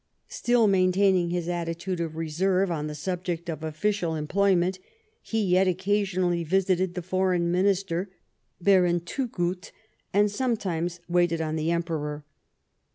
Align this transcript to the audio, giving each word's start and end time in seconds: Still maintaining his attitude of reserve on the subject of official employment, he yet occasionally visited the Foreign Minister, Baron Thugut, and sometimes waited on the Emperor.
Still 0.29 0.65
maintaining 0.65 1.29
his 1.29 1.47
attitude 1.47 1.99
of 1.99 2.15
reserve 2.15 2.71
on 2.71 2.87
the 2.87 2.95
subject 2.95 3.49
of 3.51 3.63
official 3.63 4.15
employment, 4.15 4.79
he 5.21 5.43
yet 5.43 5.67
occasionally 5.67 6.43
visited 6.43 6.95
the 6.95 7.03
Foreign 7.03 7.51
Minister, 7.51 8.09
Baron 8.59 9.01
Thugut, 9.01 9.71
and 10.11 10.31
sometimes 10.31 11.01
waited 11.07 11.39
on 11.39 11.55
the 11.55 11.69
Emperor. 11.69 12.25